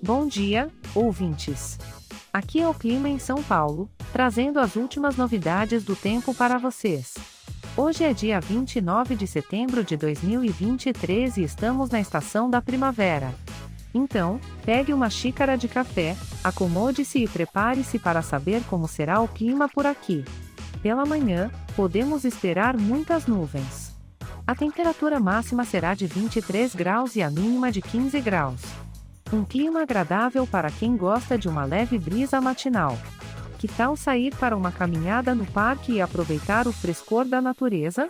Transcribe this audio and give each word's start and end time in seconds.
Bom 0.00 0.28
dia, 0.28 0.70
ouvintes. 0.94 1.76
Aqui 2.32 2.60
é 2.60 2.68
o 2.68 2.72
clima 2.72 3.08
em 3.08 3.18
São 3.18 3.42
Paulo, 3.42 3.90
trazendo 4.12 4.60
as 4.60 4.76
últimas 4.76 5.16
novidades 5.16 5.82
do 5.82 5.96
tempo 5.96 6.32
para 6.32 6.56
vocês. 6.56 7.14
Hoje 7.76 8.04
é 8.04 8.12
dia 8.12 8.40
29 8.40 9.16
de 9.16 9.26
setembro 9.26 9.82
de 9.82 9.96
2023 9.96 11.38
e 11.38 11.42
estamos 11.42 11.90
na 11.90 12.00
estação 12.00 12.48
da 12.48 12.62
primavera. 12.62 13.34
Então, 13.92 14.40
pegue 14.64 14.94
uma 14.94 15.10
xícara 15.10 15.58
de 15.58 15.66
café, 15.66 16.16
acomode-se 16.44 17.24
e 17.24 17.28
prepare-se 17.28 17.98
para 17.98 18.22
saber 18.22 18.62
como 18.70 18.86
será 18.86 19.20
o 19.20 19.26
clima 19.26 19.68
por 19.68 19.84
aqui. 19.84 20.24
Pela 20.80 21.04
manhã, 21.04 21.50
podemos 21.74 22.24
esperar 22.24 22.76
muitas 22.76 23.26
nuvens. 23.26 23.92
A 24.46 24.54
temperatura 24.54 25.18
máxima 25.18 25.64
será 25.64 25.92
de 25.92 26.06
23 26.06 26.72
graus 26.74 27.16
e 27.16 27.22
a 27.22 27.28
mínima 27.28 27.72
de 27.72 27.82
15 27.82 28.20
graus. 28.20 28.62
Um 29.30 29.44
clima 29.44 29.82
agradável 29.82 30.46
para 30.46 30.70
quem 30.70 30.96
gosta 30.96 31.36
de 31.36 31.48
uma 31.48 31.64
leve 31.64 31.98
brisa 31.98 32.40
matinal. 32.40 32.96
Que 33.58 33.68
tal 33.68 33.94
sair 33.94 34.34
para 34.36 34.56
uma 34.56 34.72
caminhada 34.72 35.34
no 35.34 35.44
parque 35.44 35.92
e 35.92 36.00
aproveitar 36.00 36.66
o 36.66 36.72
frescor 36.72 37.26
da 37.26 37.38
natureza? 37.38 38.08